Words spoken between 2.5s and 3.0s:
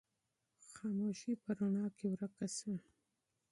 شوه.